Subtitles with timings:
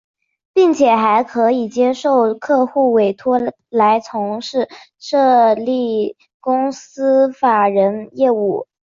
[0.51, 8.65] 并且还可接受客户委托来从事设立公司法人业务。